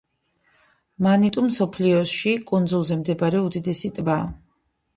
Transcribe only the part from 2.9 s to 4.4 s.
მდებარე უდიდესი ტბაა.